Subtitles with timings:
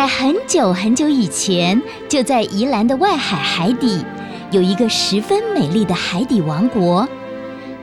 [0.00, 4.02] 在很久很久以前，就在宜兰的外海海底，
[4.50, 7.06] 有一个十分美丽的海底王国。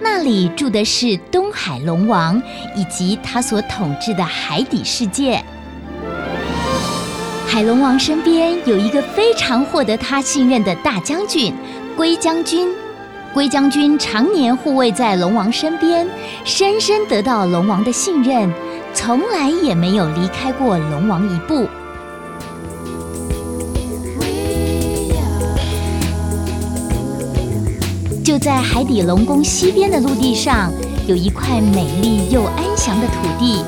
[0.00, 2.42] 那里住的是东海龙王
[2.74, 5.44] 以及他所统治的海底世界。
[7.46, 11.52] 海龙王身边有一个非常获得他信任的大将军
[11.98, 12.66] 龟将军。
[13.34, 16.08] 龟将军常年护卫在龙王身边，
[16.46, 18.50] 深深得到龙王的信任，
[18.94, 21.65] 从来也没有离开过龙王一步。
[28.26, 30.72] 就在海底龙宫西边的陆地上，
[31.06, 33.62] 有一块美丽又安详的土地。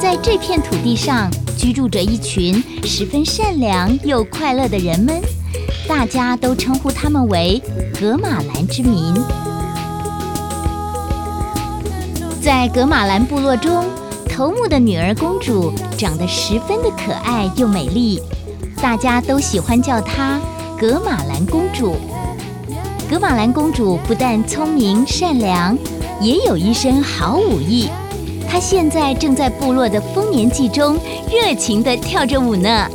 [0.00, 5.22] 在这片土地上，居住着一群十分善良又快乐的人们，
[5.86, 7.62] 大家都称呼他们为
[8.00, 9.14] 格马兰之民。
[12.42, 13.84] 在格马兰部落中，
[14.28, 18.20] 头目的女儿公主长得十分的可爱又美丽，
[18.82, 20.40] 大家都喜欢叫她
[20.76, 21.94] 格马兰公主。
[23.14, 25.78] 格马兰公主不但聪明善良，
[26.20, 27.88] 也有一身好武艺。
[28.48, 30.98] 她现在正在部落的丰年祭中
[31.30, 32.90] 热情地跳着舞呢。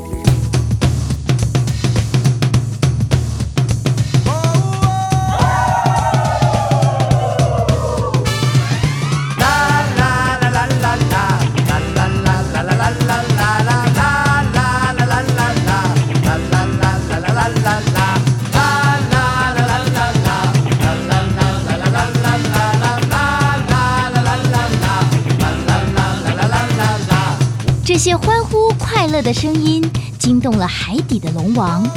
[28.09, 29.87] 些欢呼快乐的声音
[30.17, 31.87] 惊动了海底的龙王。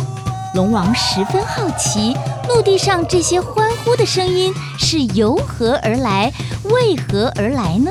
[0.55, 2.15] 龙王十分好奇，
[2.51, 6.31] 陆地上这些欢呼的声音是由何而来，
[6.65, 7.91] 为何而来呢？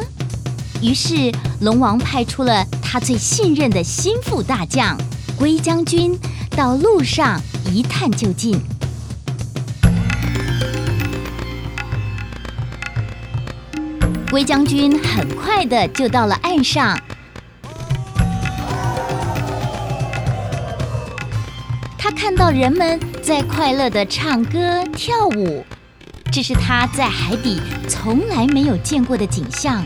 [0.84, 4.96] 于是，龙王派出了他最信任的心腹大将
[5.36, 6.16] 龟将军，
[6.52, 7.42] 到路上
[7.74, 8.62] 一探究竟。
[14.30, 16.96] 龟将军很快的就到了岸上。
[22.04, 25.64] 他看到人们在快乐的唱歌跳舞，
[26.32, 29.86] 这是他在海底从来没有见过的景象。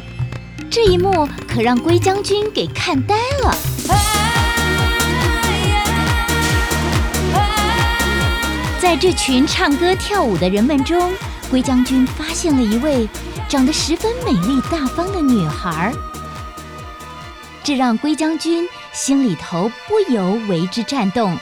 [0.72, 3.53] 这一幕可让龟将军给看呆了。
[8.80, 11.12] 在这群唱歌跳舞的人们中，
[11.52, 13.09] 龟将军发现了一位
[13.50, 15.92] 长得十分美丽大方的女孩，
[17.62, 21.38] 这让龟将军心里头不由为之颤动。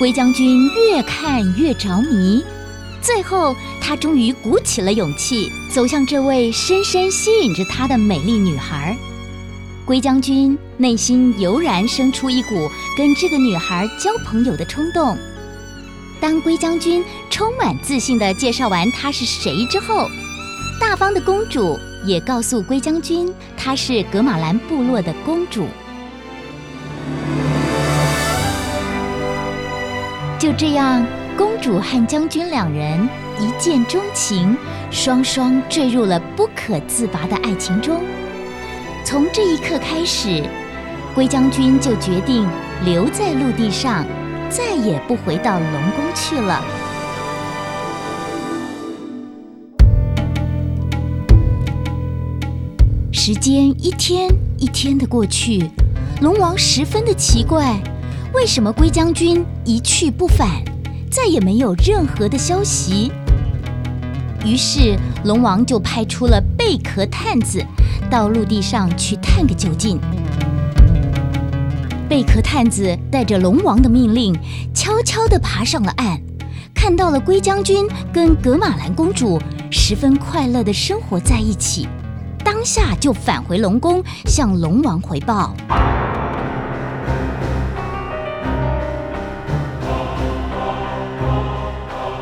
[0.00, 2.42] 龟将军越看越着迷，
[3.02, 8.96] 最后他终于鼓起了勇气，走向这位深深吸引着他的美丽女孩。
[9.84, 12.66] 龟将军内心油然生出一股
[12.96, 15.14] 跟这个女孩交朋友的冲动。
[16.18, 20.08] 当龟将军充满自信地介绍完她是谁之后，
[20.80, 25.66] 大方的公主也告诉龟将军，她是格马兰部落的公主。
[30.40, 31.04] 就这样，
[31.36, 33.06] 公主和将军两人
[33.38, 34.56] 一见钟情，
[34.90, 38.00] 双双坠入了不可自拔的爱情中。
[39.04, 40.42] 从这一刻开始，
[41.14, 42.48] 龟将军就决定
[42.86, 44.06] 留在陆地上，
[44.48, 46.64] 再也不回到龙宫去了。
[53.12, 54.26] 时间一天
[54.56, 55.68] 一天的过去，
[56.22, 57.78] 龙王十分的奇怪，
[58.32, 60.62] 为什么龟将军一去不返，
[61.10, 63.10] 再也没有任何的消息？
[64.44, 67.62] 于是龙王就派出了贝壳探子
[68.08, 69.98] 到陆地上去探个究竟。
[72.08, 74.32] 贝壳探子带着龙王的命令，
[74.72, 76.20] 悄悄地爬上了岸，
[76.72, 79.40] 看到了龟将军跟格玛兰公主
[79.72, 81.88] 十分快乐地生活在一起。
[82.44, 85.54] 当下就返回龙宫，向龙王回报。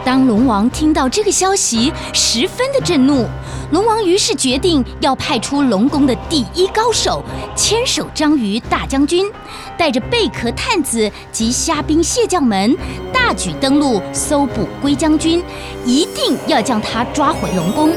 [0.08, 3.26] 当龙王听到这个消息，十分的震怒。
[3.72, 7.22] 龙王于是决定要派出龙宫的第一高手
[7.54, 9.30] 千手章鱼大将军，
[9.76, 12.74] 带着贝壳探子及虾兵蟹将们，
[13.12, 15.42] 大举登陆，搜捕龟将军，
[15.84, 17.90] 一定要将他抓回龙宫。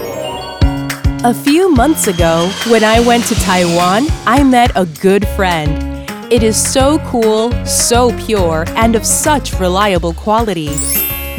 [1.23, 5.69] A few months ago, when I went to Taiwan, I met a good friend.
[6.29, 10.71] It is so cool, so pure, and of such reliable quality.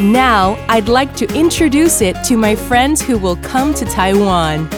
[0.00, 4.68] Now, I'd like to introduce it to my friends who will come to Taiwan.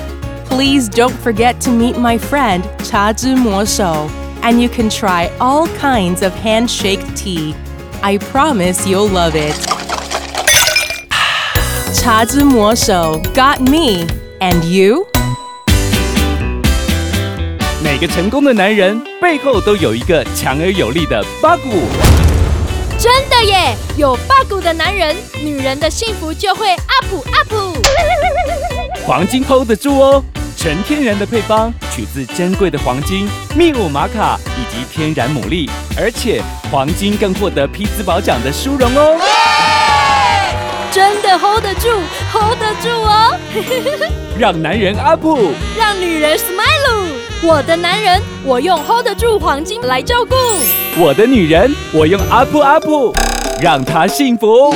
[0.47, 4.09] Please don't forget to meet my friend Cha Zhi Mo Shou,
[4.43, 7.55] and you can try all kinds of handshake tea.
[8.03, 9.55] I promise you'll love it.
[12.01, 14.07] Cha Zhi Mo Shou got me.
[14.41, 15.07] And you？
[17.85, 21.69] 每个成功的男人背后都有一个强而有力的八股。
[23.16, 23.74] 真的耶！
[23.96, 27.82] 有八股的男人，女人的幸福就会 up up。
[29.08, 30.22] 黄金 hold 得住哦，
[30.58, 39.18] 纯天然的配方，取自珍贵的黄金、秘鲁玛卡以及天然牡蛎，而且黄金更获得匹兹堡奖的殊荣哦。
[40.92, 41.88] 真的 hold 得住
[42.34, 43.40] ，hold 得住哦！
[44.38, 45.26] 让男人 up，
[45.78, 46.75] 让女人 smile。
[47.48, 50.36] 我的男人，我用 hold 得住黄金来照顾；
[50.98, 53.14] 我的女人，我用 up up，
[53.62, 54.74] 让她幸福。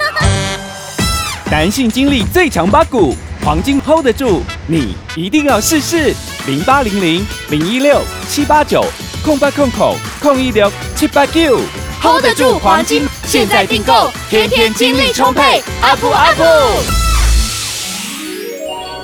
[1.50, 6.14] 男性精力最强八股，黄金 hold 得住，你一定要试试。
[6.46, 8.84] 零八零零零一六七八九
[9.24, 11.58] 空八空口空一六七八九。
[12.02, 16.97] hold 得住黄金，现在订购，天天精力充沛，up up，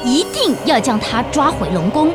[0.05, 2.15] 一定要将他抓回龙宫。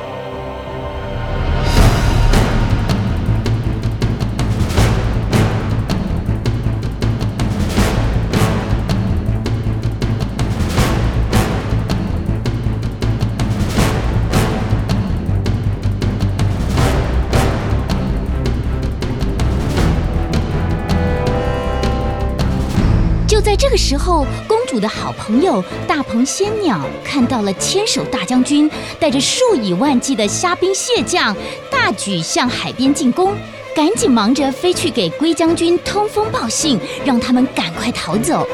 [23.28, 28.70] 就在这个时候，公主的好朋友大鹏仙鸟看到了千手大将军
[29.00, 31.36] 带着数以万计的虾兵蟹将，
[31.72, 33.34] 大举向海边进攻，
[33.76, 38.48] 赶紧忙着飞去给龟将军通风报信，让他们赶快逃走。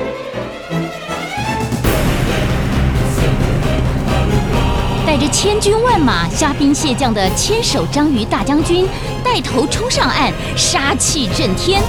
[5.06, 8.88] 带着千军万马、虾兵蟹将的千手章鱼大将军
[9.22, 11.82] 带头冲上岸，杀气震天。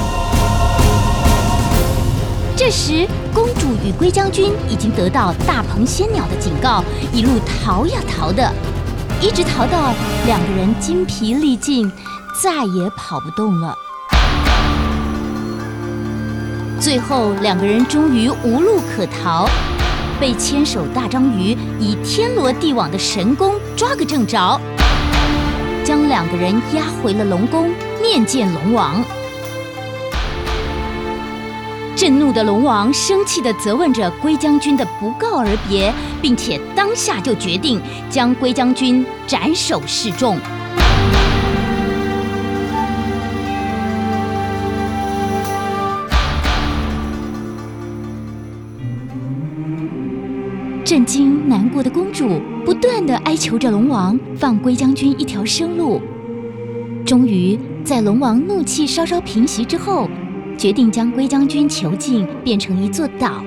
[2.56, 3.06] 这时，
[3.36, 8.50] 公主与龟将军已经得到大鹏仙鸟的警告，一路逃呀逃的，
[9.20, 9.92] 一直逃到
[10.24, 11.92] 两个人精疲力尽，
[12.42, 13.76] 再也跑不动了。
[16.80, 19.46] 最后，两个人终于无路可逃，
[20.18, 24.58] 被千手大章鱼以天罗地网的神功抓个正着，
[25.84, 29.04] 将两个人押回了龙宫，面见龙王。
[31.96, 40.36] 震怒的龙王生气地责问着龟将军的不告而别，并且当下就决定将龟将军斩首示众。
[50.84, 56.00] 震惊难过的公主不断地哀求着龙王放龟将军一条生路。
[57.06, 60.06] 终于，在龙王怒气稍稍平息之后。
[60.56, 63.44] 决定将龟将军囚禁，变成一座岛，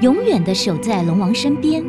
[0.00, 1.84] 永远的守在龙王身边。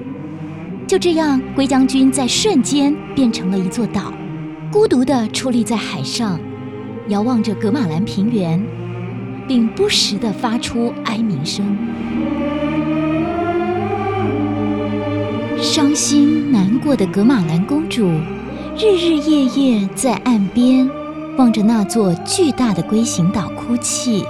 [0.87, 4.13] 就这样，龟将军在瞬间变成了一座岛，
[4.71, 6.39] 孤独的矗立在海上，
[7.09, 8.61] 遥望着格马兰平原。
[9.47, 11.65] 并不时地发出哀鸣声。
[15.57, 18.09] 伤心难过的格玛兰公主，
[18.77, 20.89] 日日夜夜在岸边
[21.37, 24.25] 望着那座巨大的龟形岛哭泣，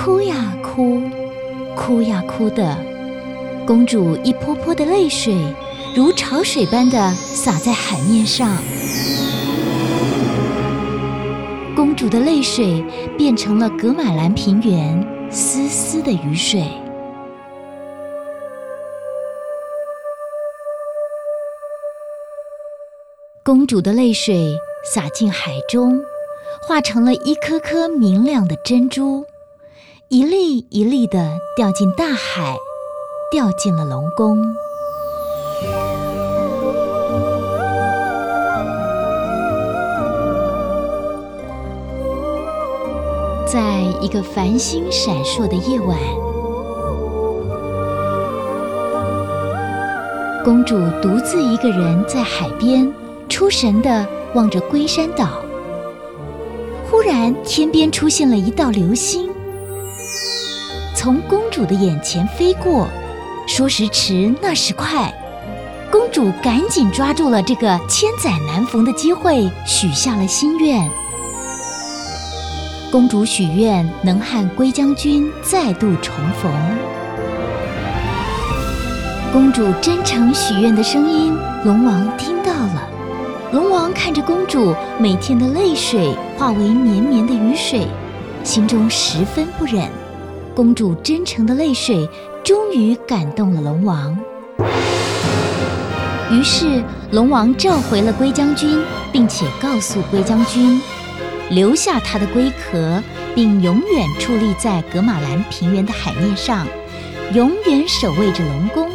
[0.00, 1.02] 哭呀哭，
[1.74, 2.78] 哭呀哭的，
[3.66, 5.36] 公主一泼泼的泪水
[5.92, 8.62] 如潮水般的洒在海面上，
[11.74, 12.80] 公主的泪水
[13.18, 16.64] 变成了格马兰平原丝丝的雨水。
[23.42, 26.00] 公主的泪水洒进海中，
[26.62, 29.26] 化成了一颗颗明亮的珍珠，
[30.10, 32.56] 一粒一粒的掉进大海，
[33.30, 34.38] 掉进了龙宫。
[43.46, 45.98] 在一个繁星闪烁的夜晚，
[50.42, 52.90] 公主独自一个人在海边。
[53.28, 55.42] 出神地望着龟山岛，
[56.90, 59.27] 忽然天边出现了一道流星，
[61.08, 62.86] 从公主的眼前飞过。
[63.46, 65.10] 说时迟，那时快，
[65.90, 70.86] 公主赶紧抓住了这个千载难逢的机会，许下了心愿。
[72.92, 76.52] 公主许愿能和龟将军再度重逢。
[79.32, 81.34] 公主真诚许愿的声音，
[81.64, 82.86] 龙王听到了。
[83.52, 87.86] 龙王看着公主每天的泪水化为绵绵的雨水，
[88.44, 89.90] 心中十分不忍。
[90.58, 92.10] 公主真诚的泪水
[92.42, 94.18] 终于感动了龙王，
[96.32, 100.82] 于是龙王召回了龟将军，并且告诉龟将军，
[101.50, 103.00] 留下他的龟壳，
[103.36, 106.66] 并永远矗立在格玛兰平原的海面上，
[107.32, 108.90] 永远守卫着龙宫。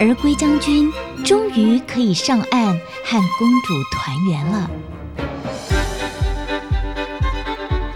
[0.00, 0.90] 而龟将军
[1.22, 2.66] 终于可以上岸
[3.04, 4.70] 和公主团圆了。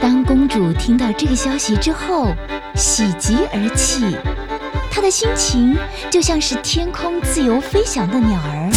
[0.02, 2.34] 当公主听到这个消息之后，
[2.74, 4.16] 喜极而泣，
[4.90, 5.76] 她的心情
[6.10, 8.68] 就像是天空自由飞翔的鸟儿。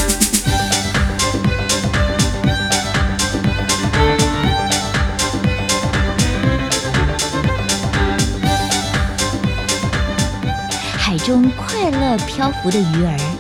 [10.96, 13.35] 海中快乐漂浮的鱼儿。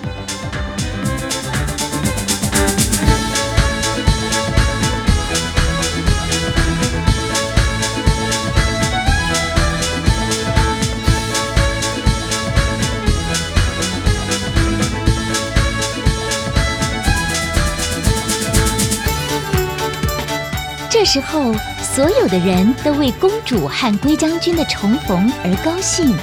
[21.15, 26.13] 之后，所有的人都为公主和龟将军的重逢而高兴。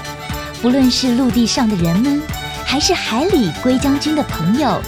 [0.60, 2.20] 不论是陆地上的人们，
[2.66, 4.82] 还是海里龟将军的朋友，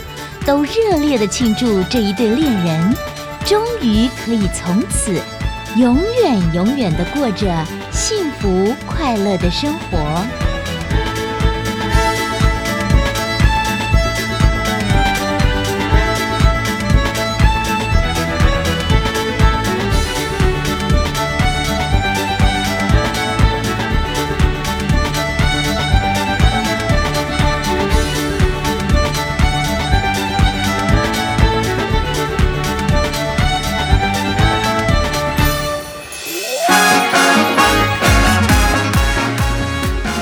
[0.44, 2.94] 都热烈地庆祝这一对恋人
[3.46, 5.18] 终于可以从此
[5.78, 10.43] 永远永远地过着幸福快乐的生活。